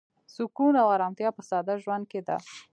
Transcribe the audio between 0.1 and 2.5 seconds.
سکون او ارامتیا په ساده ژوند کې ده.